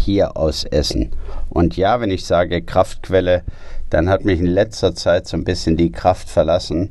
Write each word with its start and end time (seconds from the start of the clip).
hier 0.00 0.36
aus 0.36 0.64
Essen. 0.64 1.10
Und 1.48 1.76
ja, 1.76 2.00
wenn 2.00 2.10
ich 2.10 2.24
sage 2.24 2.62
Kraftquelle, 2.62 3.42
dann 3.90 4.08
hat 4.08 4.24
mich 4.24 4.40
in 4.40 4.46
letzter 4.46 4.94
Zeit 4.94 5.26
so 5.26 5.36
ein 5.36 5.44
bisschen 5.44 5.76
die 5.76 5.92
Kraft 5.92 6.28
verlassen, 6.28 6.90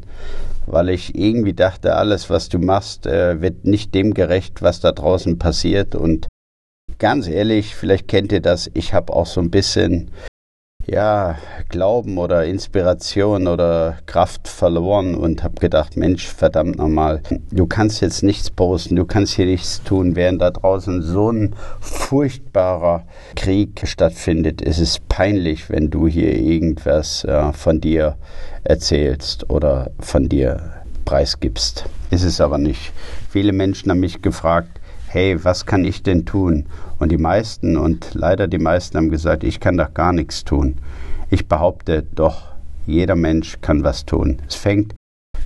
weil 0.66 0.90
ich 0.90 1.16
irgendwie 1.16 1.54
dachte, 1.54 1.96
alles, 1.96 2.30
was 2.30 2.50
du 2.50 2.60
machst, 2.60 3.08
äh, 3.08 3.42
wird 3.42 3.66
nicht 3.66 3.96
dem 3.96 4.14
gerecht, 4.14 4.62
was 4.62 4.80
da 4.82 4.92
draußen 4.92 5.40
passiert. 5.40 5.96
Und 5.96 6.28
ganz 7.00 7.28
ehrlich, 7.28 7.76
vielleicht 7.76 8.08
kennt 8.08 8.32
ihr 8.32 8.42
das, 8.42 8.70
ich 8.74 8.94
habe 8.94 9.14
auch 9.14 9.26
so 9.26 9.42
ein 9.42 9.50
bisschen 9.50 10.12
ja, 10.90 11.38
Glauben 11.70 12.18
oder 12.18 12.46
Inspiration 12.46 13.48
oder 13.48 13.98
Kraft 14.08 14.48
verloren 14.48 15.14
und 15.14 15.44
habe 15.44 15.56
gedacht, 15.56 15.98
Mensch, 15.98 16.26
verdammt 16.26 16.78
nochmal, 16.78 17.22
du 17.52 17.68
kannst 17.68 18.02
jetzt 18.02 18.24
nichts 18.24 18.50
posten, 18.50 18.96
du 18.96 19.06
kannst 19.06 19.34
hier 19.34 19.46
nichts 19.46 19.84
tun, 19.84 20.16
während 20.16 20.42
da 20.42 20.50
draußen 20.50 21.02
so 21.04 21.32
ein 21.32 21.56
furchtbarer 21.80 23.04
Krieg 23.36 23.82
stattfindet. 23.86 24.62
Es 24.62 24.80
ist 24.80 25.08
peinlich, 25.10 25.70
wenn 25.70 25.92
du 25.92 26.08
hier 26.08 26.36
irgendwas 26.36 27.24
äh, 27.24 27.54
von 27.54 27.82
dir 27.82 28.18
erzählst 28.64 29.50
oder 29.50 29.92
von 30.00 30.28
dir 30.28 30.72
preisgibst. 31.06 31.86
Ist 32.10 32.24
es 32.24 32.42
aber 32.42 32.58
nicht. 32.58 32.92
Viele 33.30 33.52
Menschen 33.52 33.92
haben 33.92 34.00
mich 34.00 34.24
gefragt, 34.24 34.79
hey, 35.12 35.44
was 35.44 35.66
kann 35.66 35.86
ich 35.86 36.04
denn 36.04 36.26
tun? 36.26 36.68
Und 37.00 37.12
die 37.12 37.18
meisten 37.18 37.78
und 37.78 38.14
leider 38.14 38.48
die 38.48 38.60
meisten 38.60 38.96
haben 38.96 39.10
gesagt, 39.10 39.44
ich 39.44 39.60
kann 39.60 39.76
doch 39.76 39.96
gar 39.96 40.14
nichts 40.14 40.46
tun. 40.46 40.76
Ich 41.32 41.48
behaupte 41.48 42.04
doch, 42.14 42.54
jeder 42.86 43.16
Mensch 43.16 43.60
kann 43.62 43.84
was 43.84 44.06
tun. 44.06 44.38
Es 44.48 44.54
fängt 44.54 44.94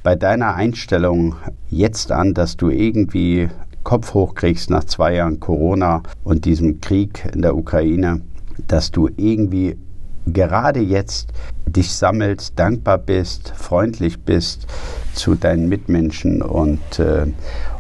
bei 0.04 0.16
deiner 0.16 0.56
Einstellung 0.56 1.36
jetzt 1.70 2.12
an, 2.12 2.34
dass 2.34 2.58
du 2.58 2.70
irgendwie 2.70 3.48
Kopf 3.84 4.14
hochkriegst 4.14 4.70
nach 4.70 4.84
zwei 4.84 5.16
Jahren 5.16 5.40
Corona 5.40 6.04
und 6.26 6.44
diesem 6.44 6.82
Krieg 6.82 7.26
in 7.34 7.42
der 7.42 7.56
Ukraine, 7.56 8.22
dass 8.68 8.92
du 8.92 9.10
irgendwie 9.16 9.78
gerade 10.26 10.80
jetzt 10.80 11.30
dich 11.66 11.94
sammelst, 11.94 12.58
dankbar 12.58 12.98
bist, 12.98 13.54
freundlich 13.56 14.20
bist 14.22 14.68
zu 15.14 15.36
deinen 15.36 15.70
Mitmenschen 15.70 16.42
und, 16.42 17.00
äh, 17.00 17.28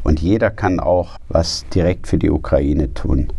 und 0.04 0.22
jeder 0.22 0.50
kann 0.50 0.80
auch 0.80 1.18
was 1.30 1.66
direkt 1.74 2.08
für 2.08 2.18
die 2.18 2.30
Ukraine 2.30 2.94
tun. 2.94 3.32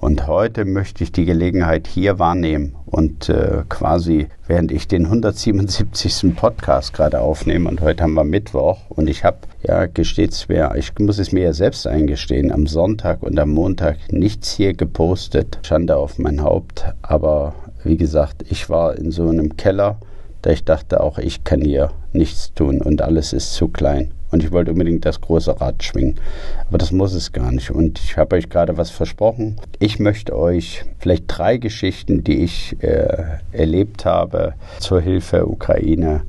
Und 0.00 0.26
heute 0.26 0.64
möchte 0.64 1.02
ich 1.02 1.10
die 1.10 1.24
Gelegenheit 1.24 1.86
hier 1.86 2.18
wahrnehmen 2.18 2.76
und 2.84 3.28
äh, 3.28 3.62
quasi, 3.68 4.28
während 4.46 4.70
ich 4.70 4.86
den 4.88 5.06
177. 5.06 6.36
Podcast 6.36 6.92
gerade 6.92 7.20
aufnehme 7.20 7.68
und 7.68 7.80
heute 7.80 8.02
haben 8.02 8.14
wir 8.14 8.24
Mittwoch 8.24 8.78
und 8.90 9.08
ich 9.08 9.24
habe, 9.24 9.38
ja, 9.62 9.86
gesteht's 9.86 10.48
mir, 10.48 10.72
ich 10.76 10.92
muss 10.98 11.18
es 11.18 11.32
mir 11.32 11.44
ja 11.44 11.52
selbst 11.52 11.86
eingestehen, 11.86 12.52
am 12.52 12.66
Sonntag 12.66 13.22
und 13.22 13.38
am 13.38 13.50
Montag 13.50 13.96
nichts 14.10 14.52
hier 14.52 14.74
gepostet. 14.74 15.58
Schande 15.62 15.96
auf 15.96 16.18
mein 16.18 16.42
Haupt, 16.42 16.84
aber 17.02 17.54
wie 17.82 17.96
gesagt, 17.96 18.44
ich 18.50 18.68
war 18.68 18.96
in 18.96 19.10
so 19.10 19.28
einem 19.28 19.56
Keller, 19.56 19.98
da 20.46 20.52
ich 20.52 20.62
dachte, 20.62 21.00
auch 21.00 21.18
ich 21.18 21.42
kann 21.42 21.60
hier 21.60 21.90
nichts 22.12 22.54
tun 22.54 22.80
und 22.80 23.02
alles 23.02 23.32
ist 23.32 23.54
zu 23.54 23.66
klein. 23.66 24.12
Und 24.30 24.44
ich 24.44 24.52
wollte 24.52 24.70
unbedingt 24.70 25.04
das 25.04 25.20
große 25.20 25.60
Rad 25.60 25.82
schwingen. 25.82 26.20
Aber 26.68 26.78
das 26.78 26.92
muss 26.92 27.14
es 27.14 27.32
gar 27.32 27.50
nicht. 27.50 27.72
Und 27.72 27.98
ich 27.98 28.16
habe 28.16 28.36
euch 28.36 28.48
gerade 28.48 28.76
was 28.76 28.90
versprochen. 28.90 29.56
Ich 29.80 29.98
möchte 29.98 30.38
euch 30.38 30.84
vielleicht 31.00 31.24
drei 31.26 31.56
Geschichten, 31.56 32.22
die 32.22 32.44
ich 32.44 32.76
äh, 32.80 33.38
erlebt 33.50 34.04
habe, 34.04 34.54
zur 34.78 35.00
Hilfe 35.00 35.48
Ukraine 35.48 36.22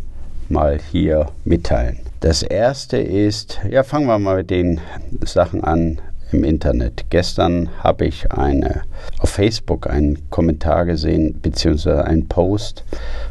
mal 0.50 0.80
hier 0.92 1.28
mitteilen. 1.46 2.00
Das 2.20 2.42
erste 2.42 2.98
ist, 2.98 3.60
ja, 3.70 3.84
fangen 3.84 4.08
wir 4.08 4.18
mal 4.18 4.38
mit 4.38 4.50
den 4.50 4.82
Sachen 5.26 5.64
an, 5.64 6.00
im 6.32 6.44
Internet. 6.44 7.06
Gestern 7.10 7.70
habe 7.80 8.06
ich 8.06 8.32
eine, 8.32 8.82
auf 9.20 9.30
Facebook 9.30 9.88
einen 9.90 10.30
Kommentar 10.30 10.86
gesehen, 10.86 11.40
beziehungsweise 11.42 12.06
einen 12.06 12.28
Post 12.28 12.84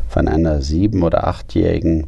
von 0.08 0.28
einer 0.28 0.62
sieben- 0.62 1.02
oder 1.02 1.26
achtjährigen, 1.26 2.06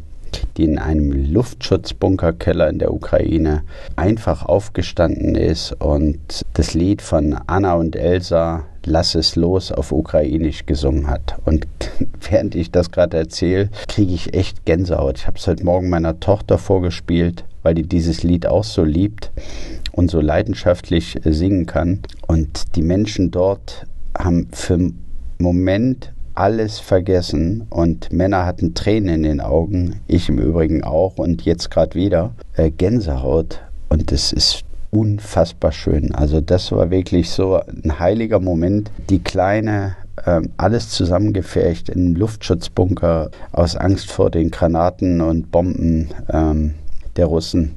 die 0.57 0.65
in 0.65 0.79
einem 0.79 1.33
Luftschutzbunkerkeller 1.33 2.69
in 2.69 2.79
der 2.79 2.93
Ukraine 2.93 3.63
einfach 3.97 4.45
aufgestanden 4.45 5.35
ist 5.35 5.73
und 5.73 6.45
das 6.55 6.75
Lied 6.75 7.03
von 7.03 7.39
Anna 7.47 7.75
und 7.75 7.97
Elsa 7.97 8.65
Lass 8.91 9.15
es 9.15 9.37
los 9.37 9.71
auf 9.71 9.93
Ukrainisch 9.93 10.65
gesungen 10.65 11.09
hat. 11.09 11.37
Und 11.45 11.67
während 12.31 12.55
ich 12.55 12.71
das 12.71 12.91
gerade 12.91 13.19
erzähle, 13.19 13.69
kriege 13.87 14.15
ich 14.15 14.33
echt 14.33 14.65
Gänsehaut. 14.65 15.19
Ich 15.19 15.27
habe 15.27 15.37
es 15.37 15.47
heute 15.47 15.63
Morgen 15.63 15.91
meiner 15.91 16.21
Tochter 16.21 16.57
vorgespielt, 16.57 17.45
weil 17.63 17.75
die 17.75 17.83
dieses 17.83 18.23
Lied 18.23 18.47
auch 18.47 18.65
so 18.65 18.85
liebt 18.85 19.31
und 19.99 20.13
so 20.13 20.21
leidenschaftlich 20.21 21.27
äh, 21.27 21.33
singen 21.33 21.67
kann. 21.67 22.01
Und 22.29 22.77
die 22.77 22.83
Menschen 22.83 23.33
dort 23.33 23.85
haben 24.17 24.49
für 24.53 24.75
einen 24.75 25.05
Moment 25.39 26.13
alles 26.35 26.79
vergessen 26.79 27.67
und 27.69 28.13
Männer 28.13 28.47
hatten 28.47 28.75
Tränen 28.75 29.13
in 29.13 29.23
den 29.25 29.41
Augen, 29.41 29.99
ich 30.07 30.29
im 30.29 30.39
Übrigen 30.39 30.85
auch 30.85 31.19
und 31.19 31.43
jetzt 31.43 31.73
gerade 31.73 31.97
wieder 31.97 32.33
äh, 32.55 32.71
Gänsehaut 32.71 33.61
und 33.89 34.13
es 34.13 34.33
ist 34.33 34.63
unfassbar 34.93 35.73
schön. 35.73 36.15
Also 36.15 36.41
das 36.41 36.71
war 36.71 36.91
wirklich 36.91 37.31
so 37.31 37.57
ein 37.57 37.99
heiliger 37.99 38.39
Moment. 38.39 38.93
Die 39.11 39.19
kleine 39.19 39.97
äh, 40.25 40.43
alles 40.59 40.91
zusammengefärcht 40.91 41.89
in 41.89 42.15
Luftschutzbunker 42.15 43.33
aus 43.51 43.75
Angst 43.75 44.13
vor 44.13 44.31
den 44.31 44.53
Granaten 44.53 45.21
und 45.21 45.51
Bomben 45.51 46.11
ähm, 46.33 46.75
der 47.17 47.27
Russen 47.27 47.75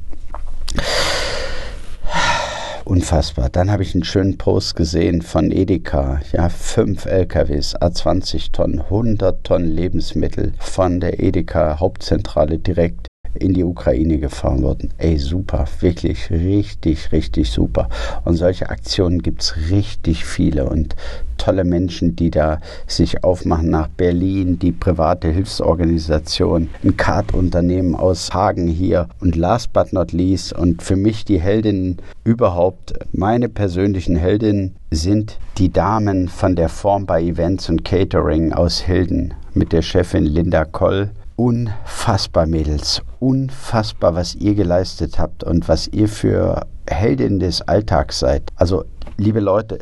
unfassbar. 2.85 3.49
Dann 3.49 3.71
habe 3.71 3.83
ich 3.83 3.93
einen 3.93 4.03
schönen 4.03 4.37
Post 4.37 4.75
gesehen 4.75 5.21
von 5.21 5.51
Edeka. 5.51 6.19
Ja, 6.31 6.49
fünf 6.49 7.05
LKWs, 7.05 7.75
A20 7.75 8.51
Tonnen, 8.51 8.81
100 8.81 9.43
Tonnen 9.43 9.67
Lebensmittel 9.67 10.53
von 10.59 10.99
der 10.99 11.19
Edeka 11.19 11.79
Hauptzentrale 11.79 12.57
direkt 12.57 13.07
in 13.33 13.53
die 13.53 13.63
Ukraine 13.63 14.19
gefahren 14.19 14.61
worden. 14.61 14.93
Ey, 14.97 15.17
super, 15.17 15.65
wirklich 15.79 16.29
richtig, 16.29 17.11
richtig 17.11 17.51
super. 17.51 17.89
Und 18.25 18.35
solche 18.35 18.69
Aktionen 18.69 19.21
gibt 19.21 19.41
es 19.41 19.55
richtig 19.69 20.25
viele 20.25 20.69
und 20.69 20.95
tolle 21.41 21.63
Menschen, 21.63 22.15
die 22.15 22.29
da 22.29 22.59
sich 22.85 23.23
aufmachen 23.23 23.69
nach 23.69 23.87
Berlin, 23.87 24.59
die 24.59 24.71
private 24.71 25.29
Hilfsorganisation, 25.29 26.69
ein 26.83 26.97
Kartunternehmen 26.97 27.95
aus 27.95 28.31
Hagen 28.31 28.67
hier 28.67 29.09
und 29.19 29.35
last 29.35 29.73
but 29.73 29.91
not 29.91 30.11
least 30.11 30.53
und 30.53 30.83
für 30.83 30.95
mich 30.95 31.25
die 31.25 31.39
Heldinnen 31.39 31.97
überhaupt, 32.23 32.93
meine 33.11 33.49
persönlichen 33.49 34.15
Heldinnen 34.15 34.75
sind 34.91 35.39
die 35.57 35.71
Damen 35.71 36.27
von 36.27 36.55
der 36.55 36.69
Form 36.69 37.07
bei 37.07 37.23
Events 37.23 37.69
und 37.69 37.83
Catering 37.83 38.53
aus 38.53 38.79
Hilden 38.79 39.33
mit 39.55 39.71
der 39.71 39.81
Chefin 39.81 40.25
Linda 40.25 40.63
Koll 40.65 41.09
unfassbar, 41.35 42.45
Mädels. 42.45 43.01
Unfassbar, 43.19 44.13
was 44.13 44.35
ihr 44.35 44.53
geleistet 44.53 45.17
habt 45.17 45.43
und 45.43 45.67
was 45.67 45.87
ihr 45.87 46.07
für 46.07 46.67
Heldin 46.87 47.39
des 47.39 47.63
Alltags 47.63 48.19
seid. 48.19 48.43
Also, 48.57 48.85
liebe 49.17 49.39
Leute, 49.39 49.79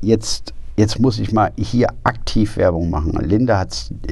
jetzt, 0.00 0.54
jetzt 0.78 1.00
muss 1.00 1.18
ich 1.18 1.32
mal 1.32 1.50
hier 1.58 1.88
aktiv 2.04 2.56
Werbung 2.56 2.88
machen. 2.88 3.18
Linda 3.20 3.66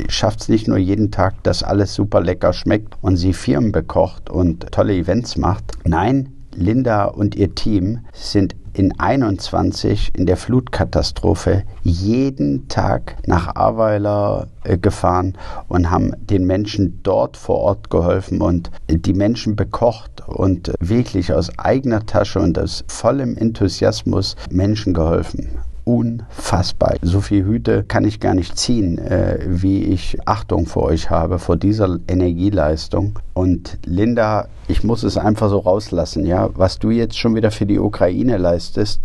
schafft 0.08 0.40
es 0.42 0.48
nicht 0.48 0.66
nur 0.66 0.78
jeden 0.78 1.12
Tag, 1.12 1.42
dass 1.44 1.62
alles 1.62 1.94
super 1.94 2.20
lecker 2.20 2.52
schmeckt 2.52 2.94
und 3.00 3.16
sie 3.16 3.32
Firmen 3.32 3.70
bekocht 3.70 4.28
und 4.28 4.72
tolle 4.72 4.94
Events 4.94 5.36
macht. 5.36 5.64
Nein, 5.84 6.32
Linda 6.54 7.04
und 7.04 7.36
ihr 7.36 7.54
Team 7.54 8.00
sind 8.12 8.56
in 8.72 8.98
21 8.98 10.10
in 10.16 10.26
der 10.26 10.36
Flutkatastrophe 10.36 11.62
jeden 11.82 12.68
Tag 12.68 13.16
nach 13.26 13.54
Aweiler 13.54 14.48
äh, 14.64 14.76
gefahren 14.76 15.38
und 15.68 15.90
haben 15.90 16.12
den 16.18 16.46
Menschen 16.46 17.00
dort 17.02 17.36
vor 17.36 17.56
Ort 17.58 17.90
geholfen 17.90 18.40
und 18.42 18.70
die 18.90 19.14
Menschen 19.14 19.56
bekocht 19.56 20.24
und 20.26 20.72
wirklich 20.80 21.32
aus 21.32 21.56
eigener 21.58 22.04
Tasche 22.04 22.40
und 22.40 22.58
aus 22.58 22.84
vollem 22.88 23.36
Enthusiasmus 23.36 24.36
Menschen 24.50 24.92
geholfen 24.92 25.48
unfassbar. 25.86 26.96
So 27.00 27.20
viel 27.20 27.44
Hüte 27.44 27.84
kann 27.84 28.04
ich 28.04 28.18
gar 28.18 28.34
nicht 28.34 28.58
ziehen, 28.58 28.98
äh, 28.98 29.38
wie 29.46 29.84
ich 29.84 30.18
Achtung 30.26 30.66
vor 30.66 30.82
euch 30.82 31.10
habe, 31.10 31.38
vor 31.38 31.56
dieser 31.56 31.98
Energieleistung. 32.08 33.20
Und 33.34 33.78
Linda, 33.86 34.48
ich 34.66 34.82
muss 34.82 35.04
es 35.04 35.16
einfach 35.16 35.48
so 35.48 35.58
rauslassen, 35.58 36.26
ja, 36.26 36.50
was 36.54 36.80
du 36.80 36.90
jetzt 36.90 37.16
schon 37.16 37.36
wieder 37.36 37.52
für 37.52 37.66
die 37.66 37.78
Ukraine 37.78 38.36
leistest, 38.36 39.00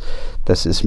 das 0.45 0.65
ist 0.65 0.83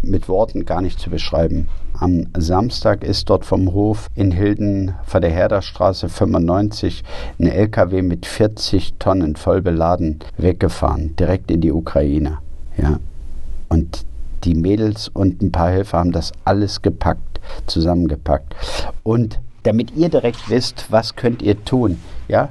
mit 0.00 0.28
Worten 0.28 0.64
gar 0.64 0.80
nicht 0.80 1.00
zu 1.00 1.10
beschreiben. 1.10 1.68
am 1.98 2.26
Samstag 2.36 3.04
ist 3.04 3.28
dort 3.28 3.44
vom 3.44 3.72
Hof 3.72 4.08
in 4.14 4.30
Hilden 4.30 4.94
vor 5.04 5.20
der 5.20 5.30
Herderstraße 5.30 6.08
95 6.08 7.02
ein 7.38 7.46
LKW 7.46 8.02
mit 8.02 8.26
40 8.26 8.94
Tonnen 8.98 9.36
voll 9.36 9.60
beladen 9.60 10.20
weggefahren, 10.36 11.14
direkt 11.16 11.50
in 11.50 11.60
die 11.60 11.72
Ukraine. 11.72 12.38
Ja. 12.76 12.98
Und 13.68 14.04
die 14.44 14.54
Mädels 14.54 15.08
und 15.08 15.42
ein 15.42 15.52
paar 15.52 15.70
Helfer 15.70 15.98
haben 15.98 16.12
das 16.12 16.32
alles 16.44 16.82
gepackt, 16.82 17.40
zusammengepackt. 17.66 18.54
Und 19.02 19.40
damit 19.62 19.94
ihr 19.96 20.08
direkt 20.08 20.50
wisst, 20.50 20.86
was 20.90 21.14
könnt 21.16 21.42
ihr 21.42 21.64
tun, 21.64 22.00
ja, 22.28 22.48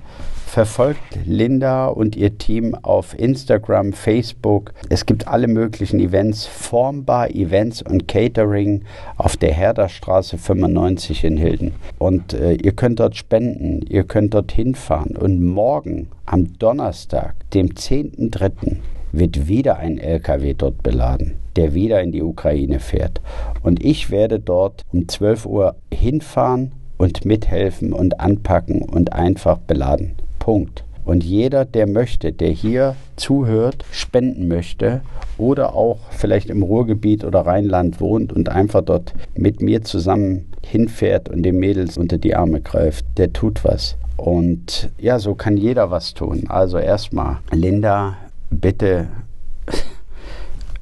verfolgt 0.52 1.18
Linda 1.26 1.88
und 1.88 2.18
ihr 2.18 2.38
Team 2.38 2.76
auf 2.76 3.18
Instagram, 3.18 3.94
Facebook. 3.94 4.74
Es 4.90 5.06
gibt 5.06 5.26
alle 5.26 5.48
möglichen 5.48 6.02
Events, 6.02 6.46
Formbar 6.46 7.30
Events 7.30 7.82
und 7.82 8.10
Catering 8.10 8.82
auf 9.16 9.38
der 9.38 9.54
Herderstraße 9.54 10.38
95 10.38 11.24
in 11.24 11.38
Hilden. 11.38 11.72
Und 12.00 12.34
äh, 12.34 12.56
ihr 12.56 12.74
könnt 12.74 13.00
dort 13.00 13.16
spenden, 13.16 13.82
ihr 13.88 14.04
könnt 14.04 14.34
dort 14.34 14.52
hinfahren. 14.52 15.16
Und 15.16 15.42
morgen, 15.42 16.10
am 16.26 16.58
Donnerstag, 16.60 17.34
dem 17.52 17.70
10.3., 17.70 18.76
wird 19.14 19.48
wieder 19.48 19.78
ein 19.78 19.98
LKW 19.98 20.54
dort 20.54 20.84
beladen, 20.84 21.36
der 21.56 21.74
wieder 21.74 22.02
in 22.02 22.12
die 22.12 22.24
Ukraine 22.24 22.80
fährt. 22.80 23.22
Und 23.64 23.84
ich 23.84 24.12
werde 24.12 24.40
dort 24.40 24.84
um 24.92 25.08
12 25.08 25.46
Uhr 25.46 25.76
hinfahren 25.94 26.74
und 26.98 27.26
mithelfen 27.26 27.94
und 27.94 28.20
anpacken 28.20 28.82
und 28.84 29.14
einfach 29.14 29.58
beladen. 29.58 30.14
Punkt. 30.40 30.84
Und 31.04 31.24
jeder, 31.24 31.66
der 31.66 31.88
möchte, 31.88 32.32
der 32.32 32.52
hier 32.52 32.96
zuhört, 33.16 33.84
spenden 33.92 34.48
möchte 34.48 35.02
oder 35.38 35.76
auch 35.76 35.98
vielleicht 36.12 36.50
im 36.50 36.62
Ruhrgebiet 36.62 37.24
oder 37.24 37.42
Rheinland 37.42 38.00
wohnt 38.00 38.32
und 38.32 38.50
einfach 38.50 38.82
dort 38.82 39.14
mit 39.36 39.62
mir 39.62 39.82
zusammen 39.82 40.48
hinfährt 40.64 41.28
und 41.28 41.44
den 41.44 41.58
Mädels 41.58 41.98
unter 41.98 42.20
die 42.20 42.36
Arme 42.36 42.62
greift, 42.62 43.06
der 43.18 43.34
tut 43.34 43.64
was. 43.64 43.98
Und 44.16 44.90
ja, 45.00 45.18
so 45.18 45.34
kann 45.34 45.58
jeder 45.58 45.90
was 45.90 46.14
tun. 46.14 46.44
Also 46.48 46.78
erstmal, 46.78 47.38
Linda, 47.52 48.18
bitte, 48.52 49.08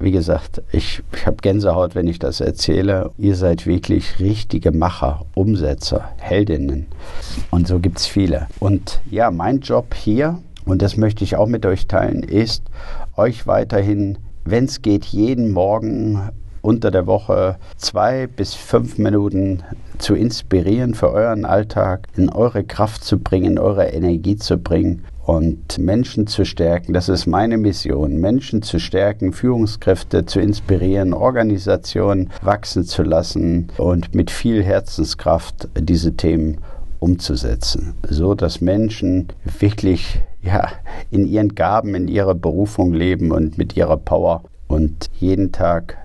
wie 0.00 0.10
gesagt, 0.10 0.62
ich, 0.72 1.02
ich 1.12 1.26
habe 1.26 1.36
Gänsehaut, 1.42 1.94
wenn 1.94 2.08
ich 2.08 2.18
das 2.18 2.40
erzähle. 2.40 3.10
Ihr 3.18 3.36
seid 3.36 3.66
wirklich 3.66 4.18
richtige 4.18 4.72
Macher, 4.72 5.26
Umsetzer, 5.34 6.10
Heldinnen. 6.18 6.86
Und 7.50 7.68
so 7.68 7.78
gibt 7.78 7.98
es 7.98 8.06
viele. 8.06 8.48
Und 8.58 9.00
ja, 9.10 9.30
mein 9.30 9.60
Job 9.60 9.94
hier, 9.94 10.38
und 10.64 10.80
das 10.80 10.96
möchte 10.96 11.22
ich 11.22 11.36
auch 11.36 11.46
mit 11.46 11.66
euch 11.66 11.86
teilen, 11.86 12.22
ist, 12.22 12.64
euch 13.16 13.46
weiterhin, 13.46 14.18
wenn 14.44 14.64
es 14.64 14.80
geht, 14.80 15.04
jeden 15.04 15.52
Morgen 15.52 16.30
unter 16.62 16.90
der 16.90 17.06
Woche 17.06 17.56
zwei 17.76 18.26
bis 18.26 18.54
fünf 18.54 18.98
Minuten 18.98 19.62
zu 19.98 20.14
inspirieren 20.14 20.94
für 20.94 21.10
euren 21.10 21.44
Alltag, 21.44 22.06
in 22.16 22.30
eure 22.30 22.64
Kraft 22.64 23.04
zu 23.04 23.18
bringen, 23.18 23.52
in 23.52 23.58
eure 23.58 23.86
Energie 23.86 24.36
zu 24.36 24.56
bringen 24.56 25.04
und 25.30 25.78
Menschen 25.78 26.26
zu 26.26 26.44
stärken. 26.44 26.92
Das 26.92 27.08
ist 27.08 27.28
meine 27.28 27.56
Mission, 27.56 28.16
Menschen 28.16 28.62
zu 28.62 28.80
stärken, 28.80 29.32
Führungskräfte 29.32 30.26
zu 30.26 30.40
inspirieren, 30.40 31.14
Organisationen 31.14 32.30
wachsen 32.42 32.84
zu 32.84 33.04
lassen 33.04 33.68
und 33.78 34.12
mit 34.12 34.32
viel 34.32 34.60
Herzenskraft 34.64 35.68
diese 35.78 36.16
Themen 36.16 36.58
umzusetzen, 36.98 37.94
so 38.08 38.34
dass 38.34 38.60
Menschen 38.60 39.28
wirklich 39.60 40.20
ja, 40.42 40.68
in 41.12 41.28
ihren 41.28 41.54
Gaben, 41.54 41.94
in 41.94 42.08
ihrer 42.08 42.34
Berufung 42.34 42.92
leben 42.92 43.30
und 43.30 43.56
mit 43.56 43.76
ihrer 43.76 43.98
Power 43.98 44.42
und 44.66 45.10
jeden 45.20 45.52
Tag 45.52 45.96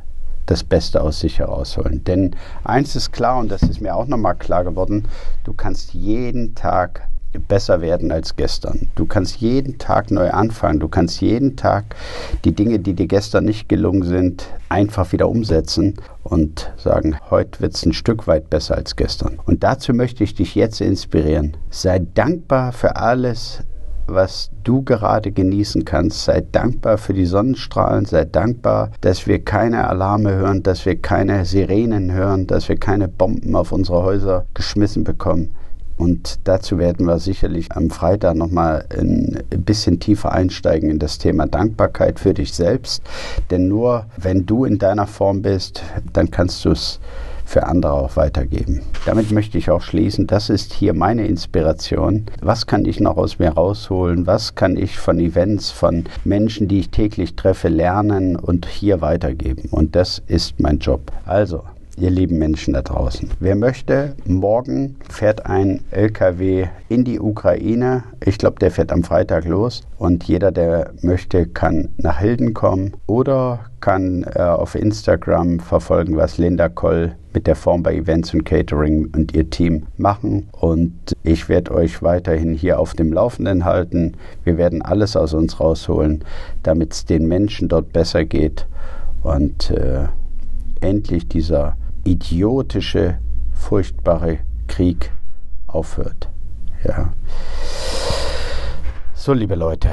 das 0.45 0.63
Beste 0.63 1.01
aus 1.01 1.19
sich 1.19 1.39
herausholen. 1.39 2.03
Denn 2.03 2.35
eins 2.63 2.95
ist 2.95 3.11
klar, 3.11 3.39
und 3.39 3.49
das 3.49 3.63
ist 3.63 3.81
mir 3.81 3.95
auch 3.95 4.05
nochmal 4.05 4.35
klar 4.35 4.63
geworden, 4.63 5.05
du 5.45 5.53
kannst 5.53 5.95
jeden 5.95 6.53
Tag 6.53 7.07
besser 7.39 7.81
werden 7.81 8.11
als 8.11 8.35
gestern. 8.35 8.87
Du 8.95 9.05
kannst 9.05 9.37
jeden 9.37 9.77
Tag 9.77 10.11
neu 10.11 10.31
anfangen. 10.31 10.79
Du 10.79 10.87
kannst 10.87 11.21
jeden 11.21 11.55
Tag 11.55 11.95
die 12.43 12.53
Dinge, 12.53 12.79
die 12.79 12.93
dir 12.93 13.07
gestern 13.07 13.45
nicht 13.45 13.69
gelungen 13.69 14.03
sind, 14.03 14.47
einfach 14.69 15.11
wieder 15.11 15.29
umsetzen 15.29 15.95
und 16.23 16.71
sagen, 16.77 17.17
heute 17.29 17.61
wird 17.61 17.75
es 17.75 17.85
ein 17.85 17.93
Stück 17.93 18.27
weit 18.27 18.49
besser 18.49 18.75
als 18.75 18.95
gestern. 18.95 19.39
Und 19.45 19.63
dazu 19.63 19.93
möchte 19.93 20.23
ich 20.23 20.35
dich 20.35 20.55
jetzt 20.55 20.81
inspirieren. 20.81 21.57
Sei 21.69 21.99
dankbar 21.99 22.71
für 22.71 22.95
alles, 22.95 23.63
was 24.07 24.51
du 24.63 24.83
gerade 24.83 25.31
genießen 25.31 25.85
kannst. 25.85 26.25
Sei 26.25 26.41
dankbar 26.51 26.97
für 26.97 27.13
die 27.13 27.25
Sonnenstrahlen, 27.25 28.05
sei 28.05 28.25
dankbar, 28.25 28.91
dass 29.01 29.27
wir 29.27 29.43
keine 29.43 29.87
Alarme 29.87 30.33
hören, 30.33 30.63
dass 30.63 30.85
wir 30.85 30.95
keine 30.95 31.45
Sirenen 31.45 32.11
hören, 32.11 32.47
dass 32.47 32.69
wir 32.69 32.77
keine 32.77 33.07
Bomben 33.07 33.55
auf 33.55 33.71
unsere 33.71 34.03
Häuser 34.03 34.45
geschmissen 34.53 35.03
bekommen. 35.03 35.55
Und 35.97 36.39
dazu 36.43 36.77
werden 36.77 37.05
wir 37.05 37.19
sicherlich 37.19 37.71
am 37.71 37.89
Freitag 37.89 38.35
nochmal 38.35 38.85
ein 38.89 39.43
bisschen 39.49 39.99
tiefer 39.99 40.31
einsteigen 40.31 40.89
in 40.89 40.99
das 40.99 41.17
Thema 41.17 41.47
Dankbarkeit 41.47 42.19
für 42.19 42.33
dich 42.33 42.53
selbst. 42.53 43.01
Denn 43.49 43.67
nur 43.67 44.05
wenn 44.17 44.45
du 44.45 44.65
in 44.65 44.77
deiner 44.77 45.07
Form 45.07 45.41
bist, 45.41 45.83
dann 46.13 46.31
kannst 46.31 46.65
du 46.65 46.71
es 46.71 46.99
für 47.45 47.67
andere 47.67 47.93
auch 47.93 48.15
weitergeben. 48.15 48.81
Damit 49.05 49.31
möchte 49.31 49.57
ich 49.57 49.69
auch 49.69 49.81
schließen. 49.81 50.27
Das 50.27 50.49
ist 50.49 50.73
hier 50.73 50.93
meine 50.93 51.27
Inspiration. 51.27 52.25
Was 52.41 52.65
kann 52.65 52.85
ich 52.85 52.99
noch 52.99 53.17
aus 53.17 53.39
mir 53.39 53.49
rausholen? 53.49 54.25
Was 54.25 54.55
kann 54.55 54.75
ich 54.75 54.97
von 54.97 55.19
Events, 55.19 55.69
von 55.69 56.05
Menschen, 56.23 56.67
die 56.67 56.79
ich 56.79 56.89
täglich 56.89 57.35
treffe, 57.35 57.69
lernen 57.69 58.35
und 58.35 58.65
hier 58.65 58.99
weitergeben? 59.01 59.69
Und 59.69 59.95
das 59.95 60.23
ist 60.27 60.59
mein 60.59 60.79
Job. 60.79 61.11
Also, 61.25 61.63
ihr 61.97 62.09
lieben 62.09 62.37
Menschen 62.37 62.73
da 62.73 62.81
draußen. 62.81 63.29
Wer 63.39 63.55
möchte, 63.55 64.15
morgen 64.25 64.97
fährt 65.09 65.45
ein 65.45 65.81
LKW 65.91 66.67
in 66.89 67.03
die 67.03 67.19
Ukraine. 67.19 68.03
Ich 68.25 68.37
glaube, 68.37 68.59
der 68.59 68.71
fährt 68.71 68.91
am 68.91 69.03
Freitag 69.03 69.45
los. 69.45 69.83
Und 69.97 70.23
jeder, 70.25 70.51
der 70.51 70.91
möchte, 71.01 71.47
kann 71.47 71.89
nach 71.97 72.19
Hilden 72.19 72.53
kommen 72.53 72.93
oder 73.07 73.61
kann 73.79 74.23
äh, 74.23 74.41
auf 74.41 74.75
Instagram 74.75 75.59
verfolgen, 75.59 76.17
was 76.17 76.37
Linda 76.37 76.69
Koll 76.69 77.15
mit 77.33 77.47
der 77.47 77.55
Form 77.55 77.83
bei 77.83 77.95
Events 77.95 78.33
und 78.33 78.45
Catering 78.45 79.09
und 79.13 79.35
ihr 79.35 79.49
Team 79.49 79.87
machen. 79.97 80.47
Und 80.51 81.15
ich 81.23 81.49
werde 81.49 81.71
euch 81.73 82.01
weiterhin 82.01 82.53
hier 82.53 82.79
auf 82.79 82.93
dem 82.93 83.13
Laufenden 83.13 83.65
halten. 83.65 84.13
Wir 84.43 84.57
werden 84.57 84.81
alles 84.81 85.15
aus 85.15 85.33
uns 85.33 85.59
rausholen, 85.59 86.23
damit 86.63 86.93
es 86.93 87.05
den 87.05 87.27
Menschen 87.27 87.67
dort 87.67 87.93
besser 87.93 88.25
geht 88.25 88.65
und 89.21 89.71
äh, 89.71 90.05
endlich 90.81 91.27
dieser 91.27 91.75
idiotische, 92.05 93.17
furchtbare 93.51 94.39
Krieg 94.67 95.11
aufhört. 95.67 96.29
Ja. 96.83 97.13
So, 99.13 99.33
liebe 99.33 99.55
Leute, 99.55 99.89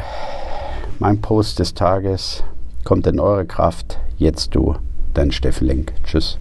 mein 0.98 1.20
Post 1.20 1.58
des 1.58 1.74
Tages 1.74 2.44
kommt 2.84 3.06
in 3.06 3.18
eure 3.18 3.46
Kraft. 3.46 3.98
Jetzt 4.18 4.54
du, 4.54 4.76
dein 5.14 5.32
Steffen 5.32 5.66
Link. 5.66 5.94
Tschüss. 6.04 6.38